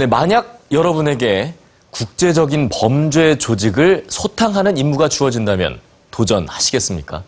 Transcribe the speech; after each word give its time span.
네, 0.00 0.06
만약 0.06 0.60
여러분에게 0.72 1.52
국제적인 1.90 2.70
범죄 2.72 3.36
조직을 3.36 4.06
소탕하는 4.08 4.78
임무가 4.78 5.10
주어진다면 5.10 5.78
도전하시겠습니까? 6.10 7.22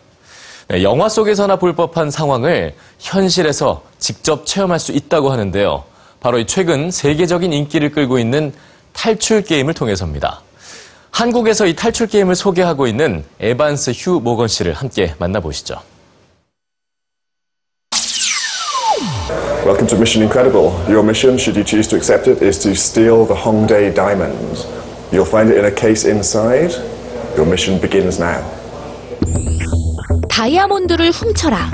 네, 0.69 0.81
영화 0.81 1.07
속에서나 1.07 1.57
볼 1.57 1.75
법한 1.75 2.09
상황을 2.09 2.73
현실에서 2.97 3.83
직접 3.99 4.47
체험할 4.47 4.79
수 4.79 4.91
있다고 4.91 5.31
하는데요. 5.31 5.83
바로 6.19 6.39
이 6.39 6.47
최근 6.47 6.89
세계적인 6.89 7.53
인기를 7.53 7.91
끌고 7.91 8.17
있는 8.17 8.51
탈출 8.91 9.43
게임을 9.43 9.75
통해서입니다. 9.75 10.41
한국에서 11.11 11.67
이 11.67 11.75
탈출 11.75 12.07
게임을 12.07 12.33
소개하고 12.33 12.87
있는 12.87 13.23
에반스 13.39 13.91
휴 13.91 14.19
모건 14.19 14.47
씨를 14.47 14.73
함께 14.73 15.13
만나보시죠. 15.19 15.75
Welcome 19.65 19.87
to 19.87 19.97
Mission 19.97 20.21
Incredible. 20.21 20.73
Your 20.89 21.03
mission, 21.03 21.37
should 21.37 21.55
you 21.55 21.63
choose 21.63 21.87
to 21.87 21.95
accept 21.95 22.27
it, 22.27 22.41
is 22.41 22.59
to 22.59 22.75
steal 22.75 23.25
the 23.25 23.33
Hongdae 23.33 23.95
diamond. 23.95 24.65
You'll 25.11 25.23
find 25.23 25.49
it 25.49 25.57
in 25.57 25.63
a 25.65 25.71
case 25.71 26.03
inside. 26.03 26.71
Your 27.37 27.45
mission 27.45 27.79
begins 27.79 28.19
now. 28.19 28.43
다이아몬드를 30.27 31.11
훔쳐라. 31.11 31.71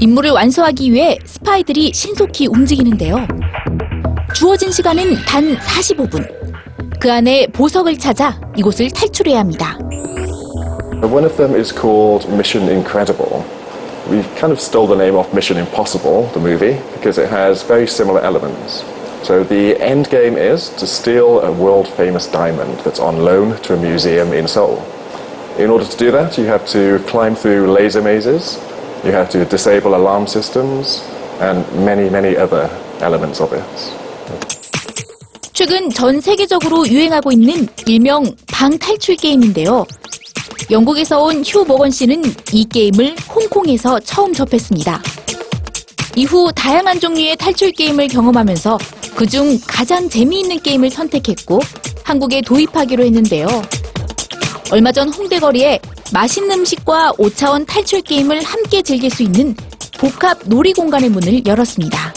임무를 0.00 0.30
완수하기 0.30 0.92
위해 0.92 1.18
스파이들이 1.26 1.92
신속히 1.92 2.46
움직이는데요. 2.46 3.26
주어진 4.34 4.72
시간은 4.72 5.16
단 5.26 5.56
45분. 5.56 6.26
그 6.98 7.12
안에 7.12 7.48
보석을 7.48 7.98
찾아 7.98 8.40
이곳을 8.56 8.90
탈출해야 8.90 9.40
합니다. 9.40 9.78
One 11.02 11.24
of 11.24 11.36
them 11.36 11.54
is 11.54 11.70
called 11.74 12.26
Mission 12.32 12.70
Incredible. 12.70 13.44
We 14.09 14.21
kind 14.39 14.53
of 14.53 14.59
stole 14.59 14.87
the 14.87 14.95
name 14.95 15.15
off 15.15 15.33
Mission 15.33 15.57
Impossible, 15.57 16.27
the 16.33 16.39
movie, 16.39 16.79
because 16.93 17.17
it 17.17 17.29
has 17.29 17.63
very 17.63 17.87
similar 17.87 18.21
elements. 18.21 18.83
So 19.23 19.43
the 19.43 19.75
end 19.81 20.09
game 20.11 20.37
is 20.37 20.69
to 20.77 20.85
steal 20.85 21.41
a 21.41 21.51
world 21.51 21.87
famous 21.87 22.27
diamond 22.27 22.79
that's 22.81 22.99
on 22.99 23.25
loan 23.25 23.57
to 23.63 23.73
a 23.73 23.77
museum 23.77 24.33
in 24.33 24.47
Seoul. 24.47 24.85
In 25.57 25.69
order 25.69 25.85
to 25.85 25.97
do 25.97 26.11
that, 26.11 26.37
you 26.37 26.45
have 26.45 26.67
to 26.67 26.99
climb 27.07 27.33
through 27.33 27.71
laser 27.71 28.01
mazes, 28.01 28.59
you 29.03 29.11
have 29.11 29.29
to 29.31 29.45
disable 29.45 29.95
alarm 29.95 30.27
systems, 30.27 31.01
and 31.39 31.65
many, 31.83 32.09
many 32.09 32.37
other 32.37 32.69
elements 33.01 33.41
of 33.41 33.53
it. 33.53 33.63
최근 35.53 35.89
전 35.89 36.19
세계적으로 36.19 36.85
유행하고 36.85 37.31
있는 37.31 37.67
일명 37.87 38.35
방탈출 38.51 39.15
게임인데요. 39.15 39.85
영국에서 40.70 41.20
온 41.20 41.42
휴 41.42 41.64
모건 41.64 41.90
씨는 41.90 42.22
이 42.52 42.64
게임을 42.64 43.16
홍콩에서 43.34 43.98
처음 44.00 44.32
접했습니다. 44.32 45.02
이후 46.16 46.50
다양한 46.54 47.00
종류의 47.00 47.36
탈출 47.36 47.72
게임을 47.72 48.08
경험하면서 48.08 48.78
그중 49.16 49.58
가장 49.66 50.08
재미있는 50.08 50.60
게임을 50.60 50.90
선택했고 50.90 51.60
한국에 52.04 52.40
도입하기로 52.42 53.04
했는데요. 53.04 53.46
얼마 54.70 54.92
전 54.92 55.08
홍대 55.08 55.38
거리에 55.40 55.80
맛있는 56.12 56.60
음식과 56.60 57.12
5차원 57.18 57.66
탈출 57.66 58.02
게임을 58.02 58.42
함께 58.42 58.82
즐길 58.82 59.10
수 59.10 59.22
있는 59.22 59.54
복합 59.98 60.38
놀이 60.46 60.72
공간의 60.72 61.08
문을 61.10 61.46
열었습니다. 61.46 62.12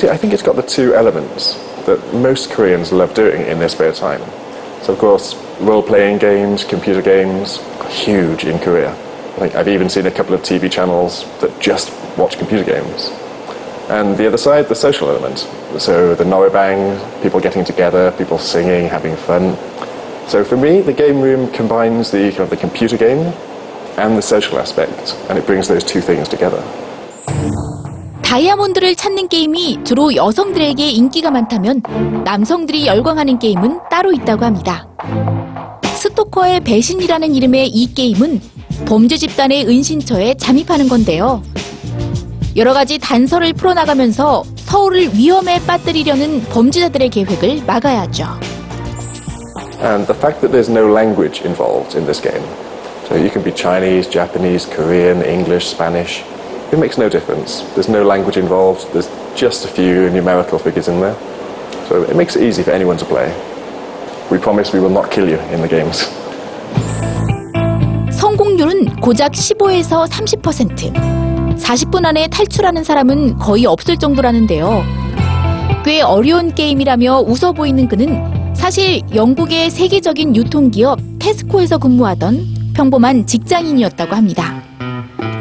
I 0.00 0.16
think 0.16 0.32
it's 0.32 0.42
got 0.44 0.54
the 0.56 0.64
two 0.66 0.94
elements 0.94 1.58
that 1.86 2.00
most 2.14 2.54
Koreans 2.54 2.94
love 2.94 3.12
doing 3.14 3.42
in 3.48 3.58
their 3.58 3.68
spare 3.68 3.92
time. 3.92 4.22
So, 4.88 4.94
of 4.94 5.00
course, 5.00 5.34
role 5.60 5.82
playing 5.82 6.16
games, 6.16 6.64
computer 6.64 7.02
games, 7.02 7.58
huge 7.90 8.44
in 8.44 8.58
Korea. 8.58 8.96
Like, 9.36 9.54
I've 9.54 9.68
even 9.68 9.90
seen 9.90 10.06
a 10.06 10.10
couple 10.10 10.32
of 10.32 10.40
TV 10.40 10.72
channels 10.72 11.26
that 11.40 11.60
just 11.60 11.92
watch 12.16 12.38
computer 12.38 12.64
games. 12.64 13.10
And 13.90 14.16
the 14.16 14.26
other 14.26 14.38
side, 14.38 14.66
the 14.66 14.74
social 14.74 15.10
element. 15.10 15.40
So, 15.78 16.14
the 16.14 16.24
Norebang, 16.24 17.22
people 17.22 17.38
getting 17.38 17.66
together, 17.66 18.12
people 18.12 18.38
singing, 18.38 18.88
having 18.88 19.14
fun. 19.14 19.58
So, 20.26 20.42
for 20.42 20.56
me, 20.56 20.80
the 20.80 20.94
game 20.94 21.20
room 21.20 21.52
combines 21.52 22.10
the, 22.10 22.30
kind 22.30 22.40
of 22.40 22.48
the 22.48 22.56
computer 22.56 22.96
game 22.96 23.34
and 23.98 24.16
the 24.16 24.22
social 24.22 24.58
aspect, 24.58 25.14
and 25.28 25.38
it 25.38 25.44
brings 25.44 25.68
those 25.68 25.84
two 25.84 26.00
things 26.00 26.30
together. 26.30 26.64
다이아몬드를 28.28 28.94
찾는 28.94 29.28
게임이 29.28 29.84
주로 29.84 30.14
여성들에게 30.14 30.86
인기가 30.90 31.30
많다면 31.30 31.80
남성들이 32.26 32.86
열광하는 32.86 33.38
게임은 33.38 33.80
따로 33.90 34.12
있다고 34.12 34.44
합니다. 34.44 34.86
스토커의 35.94 36.60
배신이라는 36.60 37.34
이름의 37.34 37.68
이 37.68 37.94
게임은 37.94 38.42
범죄 38.86 39.16
집단의 39.16 39.66
은신처에 39.66 40.34
잠입하는 40.34 40.90
건데요. 40.90 41.42
여러 42.54 42.74
가지 42.74 42.98
단서를 42.98 43.54
풀어나가면서 43.54 44.44
서울을 44.56 45.14
위험에 45.14 45.58
빠뜨리려는 45.66 46.42
범죄자들의 46.50 47.08
계획을 47.08 47.62
막아야 47.66 48.02
하죠. 48.02 48.26
And 49.80 50.06
the 50.06 50.14
fact 50.14 50.42
that 50.42 50.52
there's 50.52 50.68
no 50.70 50.92
language 50.92 51.40
involved 51.46 51.96
in 51.96 52.04
this 52.04 52.20
game. 52.20 52.44
So 53.08 53.16
you 53.16 53.30
can 53.30 53.42
be 53.42 53.54
Chinese, 53.54 54.06
Japanese, 54.06 54.68
Korean, 54.68 55.24
English, 55.24 55.72
Spanish. 55.72 56.22
It 56.70 56.78
makes 56.78 56.98
no 56.98 57.08
difference. 57.08 57.62
There's 57.74 57.88
no 57.88 58.04
language 58.04 58.36
involved. 58.36 58.92
There's 58.92 59.08
just 59.34 59.64
a 59.64 59.68
few 59.68 60.10
numerical 60.10 60.58
figures 60.58 60.88
in 60.88 61.00
there. 61.00 61.16
So 61.88 62.02
it 62.02 62.14
makes 62.14 62.36
it 62.36 62.42
easy 62.42 62.62
for 62.62 62.72
anyone 62.72 62.98
to 62.98 63.06
play. 63.06 63.32
We 64.30 64.36
promise 64.36 64.74
we 64.74 64.80
will 64.80 64.92
not 64.92 65.10
kill 65.10 65.26
you 65.26 65.38
in 65.50 65.62
the 65.62 65.68
games. 65.68 66.04
성공률은 68.12 69.00
고작 69.00 69.32
15에서 69.32 70.06
30%. 70.06 70.92
40분 71.56 72.04
안에 72.04 72.28
탈출하는 72.28 72.84
사람은 72.84 73.38
거의 73.38 73.64
없을 73.64 73.96
정도라는데요. 73.96 74.82
꽤 75.86 76.02
어려운 76.02 76.54
게임이라며 76.54 77.20
웃어 77.20 77.52
보이는 77.52 77.88
그는 77.88 78.54
사실 78.54 79.00
영국의 79.14 79.70
세계적인 79.70 80.36
유통기업 80.36 80.98
테스코에서 81.18 81.78
근무하던 81.78 82.72
평범한 82.74 83.26
직장인이었다고 83.26 84.14
합니다. 84.14 84.67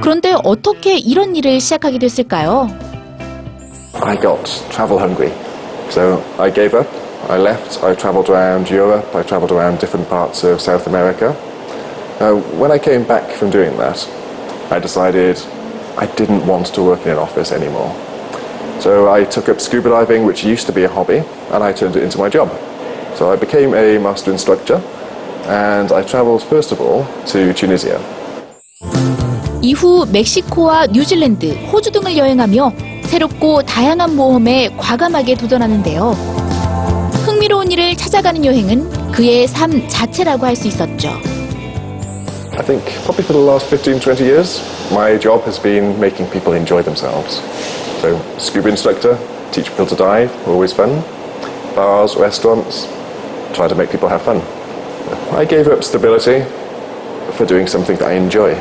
그런데 0.06 0.34
어떻게 0.44 0.96
이런 0.96 1.36
일을 1.36 1.60
시작하게 1.60 1.98
됐을까요? 1.98 2.68
I 3.94 4.16
got 4.20 4.44
travel 4.70 4.98
hungry. 4.98 5.32
So 5.90 6.22
I 6.38 6.52
gave 6.52 6.74
up. 6.74 6.88
I 7.28 7.38
left. 7.38 7.82
I 7.84 7.94
traveled 7.94 8.28
around 8.28 8.70
Europe. 8.70 9.14
I 9.14 9.22
traveled 9.22 9.52
around 9.52 9.78
different 9.78 10.08
parts 10.08 10.44
of 10.44 10.60
South 10.60 10.86
America. 10.86 11.36
Uh, 12.18 12.34
when 12.58 12.72
I 12.72 12.78
came 12.78 13.04
back 13.04 13.30
from 13.30 13.50
doing 13.50 13.76
that, 13.78 14.08
I 14.70 14.78
decided 14.80 15.38
I 15.96 16.06
didn't 16.16 16.46
want 16.46 16.74
to 16.74 16.82
work 16.82 17.06
in 17.06 17.12
an 17.12 17.18
office 17.18 17.52
anymore. 17.52 17.94
So 18.80 19.12
I 19.12 19.24
took 19.24 19.48
up 19.48 19.60
scuba 19.60 19.90
diving, 19.90 20.24
which 20.24 20.42
used 20.44 20.66
to 20.66 20.72
be 20.72 20.84
a 20.84 20.88
hobby, 20.88 21.22
and 21.52 21.62
I 21.62 21.72
turned 21.72 21.96
it 21.96 22.02
into 22.02 22.18
my 22.18 22.28
job. 22.28 22.50
So 23.14 23.30
I 23.30 23.36
became 23.36 23.74
a 23.74 23.98
master 23.98 24.32
instructor, 24.32 24.82
and 25.46 25.92
I 25.92 26.02
traveled 26.02 26.42
first 26.42 26.72
of 26.72 26.80
all 26.80 27.06
to 27.26 27.52
Tunisia. 27.52 28.00
이후 29.67 30.05
멕시코와 30.09 30.87
뉴질랜드, 30.87 31.51
호주 31.73 31.91
등을 31.91 32.17
여행하며 32.17 32.71
새롭고 33.03 33.63
다양한 33.63 34.15
모험에 34.15 34.69
과감하게 34.77 35.35
도전하는데요. 35.35 36.15
흥미로운 37.25 37.69
일을 37.73 37.97
찾아가는 37.97 38.45
여행은 38.45 39.11
그의 39.11 39.45
삶 39.45 39.85
자체라고 39.89 40.45
할 40.45 40.55
수 40.55 40.69
있었죠. 40.69 41.09
I 42.55 42.63
think 42.63 42.81
probably 43.03 43.25
for 43.25 43.33
the 43.33 43.43
last 43.43 43.67
15, 43.67 43.99
20 43.99 44.23
years, 44.23 44.63
my 44.93 45.19
job 45.19 45.43
has 45.43 45.61
been 45.61 45.99
making 45.99 46.31
people 46.31 46.55
enjoy 46.55 46.81
themselves. 46.81 47.41
So, 48.01 48.15
scuba 48.39 48.69
instructor, 48.69 49.17
teach 49.51 49.67
people 49.67 49.85
to 49.85 49.97
dive, 49.97 50.31
always 50.47 50.71
fun. 50.71 51.03
Bars, 51.75 52.15
restaurants, 52.15 52.87
try 53.53 53.67
to 53.67 53.75
make 53.75 53.91
people 53.91 54.07
have 54.07 54.21
fun. 54.21 54.39
I 55.35 55.43
gave 55.43 55.67
up 55.67 55.83
stability 55.83 56.45
for 57.35 57.45
doing 57.45 57.67
something 57.67 57.97
that 57.97 58.07
I 58.07 58.13
enjoy, 58.13 58.55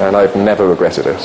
and 0.00 0.16
I've 0.16 0.36
never 0.36 0.66
regretted 0.66 1.08
it. 1.08 1.18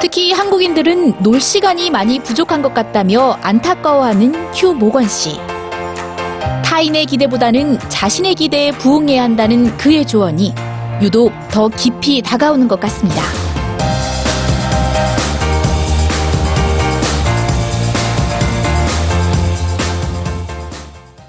특히 0.00 0.32
한국인들은 0.32 1.22
놀 1.22 1.40
시간이 1.40 1.90
많이 1.90 2.18
부족한 2.20 2.60
것 2.62 2.74
같다며 2.74 3.38
안타까워하는 3.42 4.52
휴 4.54 4.74
모건 4.74 5.06
씨. 5.08 5.38
타인의 6.64 7.06
기대보다는 7.06 7.78
자신의 7.88 8.34
기대에 8.34 8.72
부응해야 8.72 9.22
한다는 9.22 9.76
그의 9.76 10.06
조언이 10.06 10.54
유독 11.00 11.32
더 11.50 11.68
깊이 11.68 12.22
다가오는 12.22 12.66
것 12.66 12.80
같습니다. 12.80 13.41